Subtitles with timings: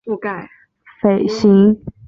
[0.03, 1.93] 裴行俭人。